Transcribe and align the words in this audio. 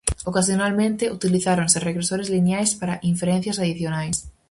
Ocasionalmente, 0.29 1.03
utilizáronse 1.17 1.83
regresores 1.89 2.31
lineais 2.35 2.71
para 2.79 3.01
inferencias 3.11 3.59
adicionais. 3.63 4.17